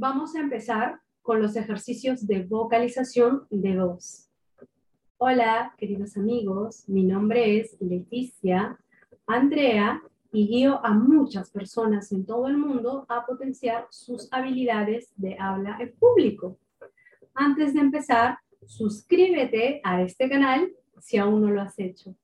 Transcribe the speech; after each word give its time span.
Vamos 0.00 0.36
a 0.36 0.38
empezar 0.38 1.00
con 1.22 1.42
los 1.42 1.56
ejercicios 1.56 2.24
de 2.24 2.44
vocalización 2.44 3.48
de 3.50 3.76
voz. 3.80 4.30
Hola, 5.16 5.74
queridos 5.76 6.16
amigos, 6.16 6.84
mi 6.88 7.02
nombre 7.02 7.58
es 7.58 7.76
Leticia 7.80 8.78
Andrea 9.26 10.00
y 10.30 10.46
guío 10.46 10.78
a 10.86 10.94
muchas 10.94 11.50
personas 11.50 12.12
en 12.12 12.24
todo 12.24 12.46
el 12.46 12.56
mundo 12.58 13.06
a 13.08 13.26
potenciar 13.26 13.88
sus 13.90 14.28
habilidades 14.30 15.10
de 15.16 15.36
habla 15.36 15.76
en 15.80 15.92
público. 15.96 16.56
Antes 17.34 17.74
de 17.74 17.80
empezar, 17.80 18.38
suscríbete 18.66 19.80
a 19.82 20.00
este 20.02 20.28
canal 20.28 20.70
si 21.00 21.16
aún 21.16 21.40
no 21.40 21.50
lo 21.50 21.60
has 21.60 21.76
hecho. 21.76 22.14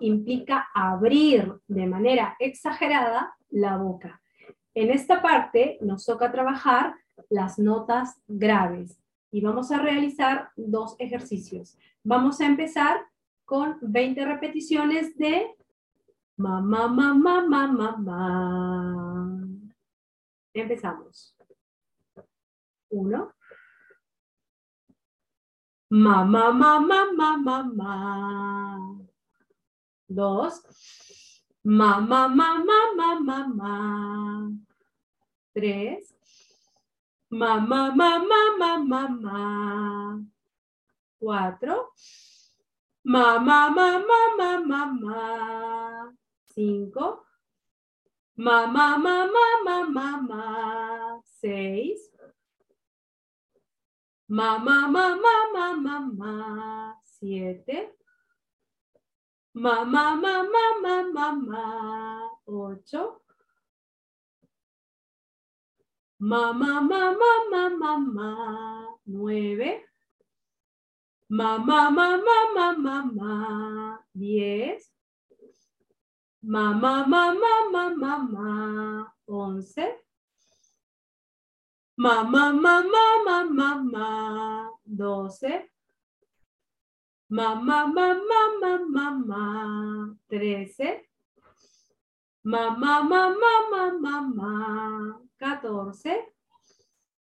Implica 0.00 0.68
abrir 0.74 1.54
de 1.66 1.86
manera 1.86 2.36
exagerada 2.38 3.34
la 3.50 3.76
boca. 3.76 4.20
En 4.74 4.90
esta 4.90 5.20
parte 5.20 5.78
nos 5.80 6.04
toca 6.04 6.32
trabajar 6.32 6.94
las 7.28 7.58
notas 7.58 8.20
graves 8.26 8.98
y 9.30 9.40
vamos 9.40 9.70
a 9.70 9.78
realizar 9.78 10.50
dos 10.56 10.96
ejercicios. 10.98 11.76
Vamos 12.04 12.40
a 12.40 12.46
empezar 12.46 13.06
con 13.44 13.78
20 13.80 14.24
repeticiones 14.24 15.16
de 15.16 15.54
mamá, 16.36 16.88
mamá, 16.88 17.42
mamá, 17.42 17.96
mamá. 17.96 19.38
Empezamos. 20.54 21.36
Uno. 22.90 23.32
Mamá, 25.90 26.52
mamá, 26.52 27.12
mamá, 27.12 27.62
mamá. 27.62 29.11
Dos. 30.14 30.62
Mamá. 31.64 32.28
Tres. 35.54 36.14
Mamá. 37.30 37.94
Cuatro. 41.18 41.92
Mamá. 43.04 43.70
Cinco. 46.44 47.24
Mamá. 48.36 48.98
Seis. 51.24 52.12
Mamá, 54.28 54.88
mamá. 54.88 56.98
Siete. 57.02 57.91
Mamá, 59.62 60.16
mamá, 60.16 60.42
mamá, 60.82 61.04
mamá. 61.14 62.30
Ocho. 62.44 63.22
Mamá, 66.18 66.80
mamá, 66.80 67.32
mamá, 67.48 67.70
mamá. 67.70 68.98
Nueve. 69.06 69.86
Mamá, 71.30 71.92
mamá, 71.92 72.48
mamá, 72.52 73.04
mamá. 73.06 74.04
Diez. 74.12 74.92
Mamá, 76.42 77.06
mamá, 77.06 77.70
mamá, 77.70 78.18
mamá. 78.18 79.14
Once. 79.28 79.96
Mamá. 81.96 82.82
Doce. 84.84 85.71
Mamá, 87.32 87.86
mamá, 87.86 88.58
mamá, 88.60 88.78
mamá. 88.92 90.16
Trece. 90.28 91.08
Mamá, 92.44 93.02
mamá, 93.02 93.70
mamá, 93.70 93.90
mamá. 93.98 95.20
Catorce. 95.38 96.28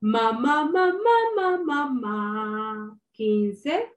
Mamá, 0.00 0.64
mamá, 0.64 0.94
mamá, 1.34 1.58
mamá. 1.58 2.96
Quince. 3.12 3.90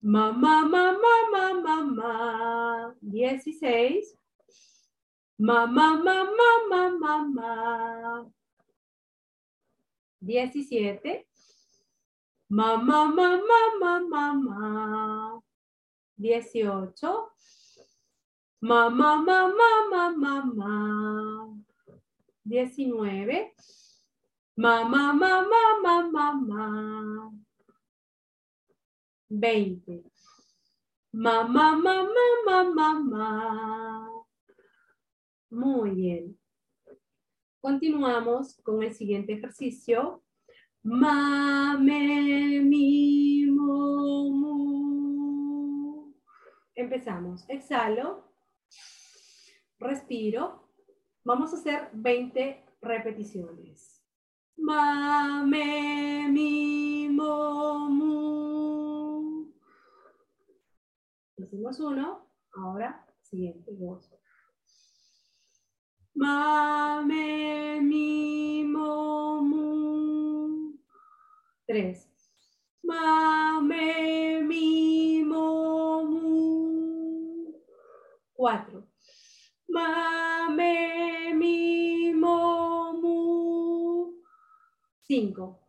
Mamá, 0.00 0.64
mamá, 0.64 1.28
mamá, 1.30 1.84
mamá. 1.84 2.94
Dieciséis. 3.02 4.16
Mamá, 5.38 5.98
mamá, 5.98 6.68
mamá, 6.70 7.18
mamá. 7.28 8.26
Diecisiete. 10.22 11.26
Mamá, 12.50 13.04
mamá, 13.04 13.78
mamá, 13.78 14.34
mamá. 14.34 15.40
18. 16.18 17.30
Mamá, 18.60 19.22
mamá, 19.22 19.86
mamá, 19.86 20.10
mamá. 20.10 21.56
19. 22.44 23.54
Mamá, 24.56 25.12
mamá, 25.12 25.80
mamá, 25.80 26.32
mamá. 26.32 27.32
20. 29.30 30.02
Mamá, 31.12 31.76
mamá, 31.76 32.04
mamá, 32.44 32.64
mamá. 32.64 34.24
Muy 35.50 35.90
bien. 35.92 36.36
Continuamos 37.60 38.60
con 38.64 38.82
el 38.82 38.92
siguiente 38.92 39.34
ejercicio 39.34 40.24
Mame, 40.82 42.62
mi, 42.62 43.44
mo, 43.46 44.50
Empezamos. 46.74 47.44
Exhalo. 47.48 48.24
Respiro. 49.78 50.70
Vamos 51.22 51.52
a 51.52 51.56
hacer 51.56 51.90
20 51.92 52.64
repeticiones. 52.80 54.02
Mame, 54.56 56.28
mi, 56.30 57.10
mo, 57.10 57.90
Hicimos 61.36 61.78
uno. 61.80 62.26
Ahora, 62.54 63.06
siguiente. 63.20 63.70
Dos. 63.72 64.10
Mame, 66.14 67.80
mi, 67.82 68.64
Tres. 71.70 72.08
Mame, 72.82 74.42
mi, 74.42 75.22
mo, 75.22 76.02
mu. 76.04 77.52
Cuatro. 78.34 78.88
Mame, 79.68 81.32
mi, 81.32 82.12
mo, 82.12 82.92
mu. 83.00 84.12
Cinco. 85.06 85.60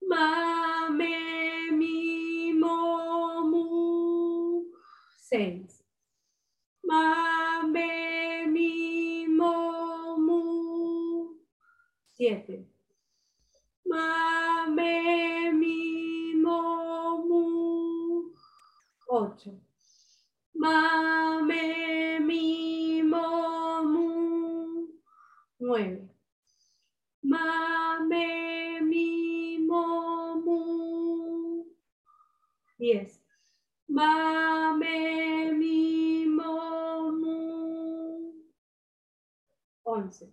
Mame, 0.00 1.72
mi, 1.72 2.54
mo, 2.54 3.44
mu. 3.52 4.64
Seis. 5.20 5.84
Mame, 6.82 8.46
mi, 8.46 9.26
mo, 9.28 10.16
mu. 10.16 11.36
Siete. 12.08 12.72
Mame, 20.54 22.20
mi, 22.20 23.02
mo, 23.02 23.82
mu. 23.84 24.86
Nueve. 25.60 26.08
Mame, 27.22 28.80
mi, 28.82 29.58
mo, 29.66 30.36
mu. 30.44 31.64
Diez. 32.78 33.18
Mame, 33.88 35.52
mi, 35.58 36.26
mo, 36.26 37.10
mu. 37.10 37.38
11. 39.84 40.28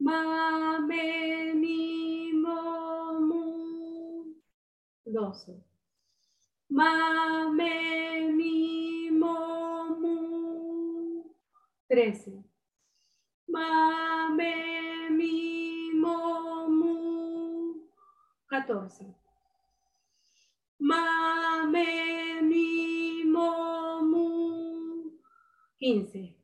Ma, 0.00 0.78
me, 0.78 1.54
mi, 1.54 2.32
mo, 2.32 3.20
mu. 3.20 3.44
12. 5.06 5.62
Ma, 6.70 7.48
me, 7.50 8.32
mi, 8.32 8.81
13. 11.92 12.42
Ma, 13.48 14.30
me, 14.30 15.10
mi, 15.10 15.92
mo, 15.92 16.66
mu. 16.70 17.84
14. 18.48 19.14
Ma, 20.80 21.66
me, 21.70 22.40
mi, 22.40 23.24
mo, 23.24 24.00
mu. 24.10 25.10
15. 25.78 26.34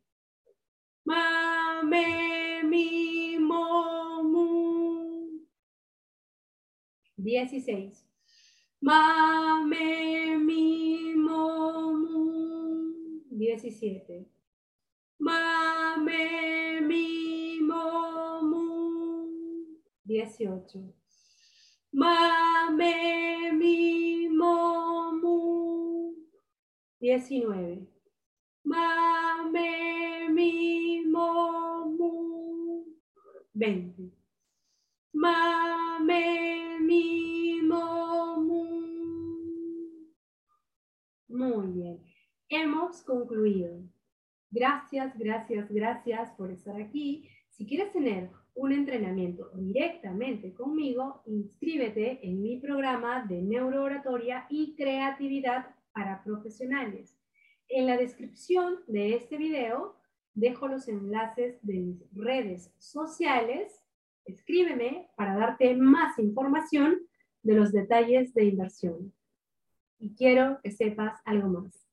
Ma, 1.07 1.83
me, 1.83 2.63
mi, 2.65 3.39
mo, 3.39 4.23
mu. 4.23 5.41
16. 7.17 8.05
Ma, 8.83 9.65
me, 9.65 10.37
mi, 10.37 11.15
mo, 11.15 11.97
mu. 11.97 13.29
17. 13.33 14.38
Ma, 15.21 15.97
me, 15.97 16.81
mi, 16.81 17.61
mo, 17.61 18.41
mu. 18.43 18.65
18. 20.07 20.95
Ma, 21.93 22.71
me, 22.71 23.51
mi, 23.53 24.29
mo, 24.29 25.13
mu. 25.21 26.15
19. 27.01 27.87
Ma, 28.65 29.43
me, 29.51 30.29
mi, 30.29 31.05
mo, 31.07 31.85
mu. 31.99 32.85
20. 33.55 34.13
Ma, 35.15 35.99
me, 35.99 36.79
mi, 36.79 37.61
mo, 37.63 38.37
mu. 38.47 38.63
Muy 41.29 41.67
bien. 41.73 41.99
Hemos 42.49 43.03
concluido. 43.03 43.98
Gracias, 44.51 45.17
gracias, 45.19 45.69
gracias 45.71 46.31
por 46.33 46.51
estar 46.51 46.81
aquí. 46.81 47.29
Si 47.51 47.67
quieres 47.67 47.93
tener 47.93 48.31
un 48.55 48.73
entrenamiento 48.73 49.51
directamente 49.55 50.55
conmigo, 50.55 51.23
inscríbete 51.27 52.27
en 52.27 52.43
mi 52.43 52.59
programa 52.59 53.25
de 53.25 53.43
neurooratoria 53.43 54.47
y 54.49 54.75
creatividad 54.75 55.67
para 55.93 56.23
profesionales. 56.25 57.17
En 57.69 57.87
la 57.87 57.97
descripción 57.97 58.81
de 58.87 59.15
este 59.15 59.37
video 59.37 59.97
dejo 60.35 60.69
los 60.69 60.89
enlaces 60.89 61.59
de 61.63 61.75
mis 61.75 62.13
redes 62.13 62.73
sociales. 62.79 63.85
Escríbeme 64.25 65.09
para 65.17 65.37
darte 65.37 65.77
más 65.77 66.19
información 66.19 67.07
de 67.43 67.55
los 67.55 67.73
detalles 67.73 68.33
de 68.35 68.45
inversión. 68.45 69.13
Y 69.99 70.15
quiero 70.15 70.61
que 70.63 70.71
sepas 70.71 71.21
algo 71.25 71.49
más. 71.49 71.87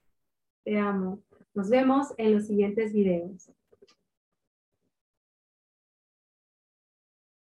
Te 0.64 0.78
amo. 0.78 1.25
Nos 1.56 1.70
vemos 1.70 2.08
en 2.18 2.36
los 2.36 2.48
siguientes 2.48 2.92
videos. 2.92 3.50